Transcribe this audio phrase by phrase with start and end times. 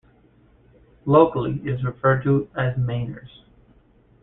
[1.05, 3.43] Locally, it is referred to as "Mainers".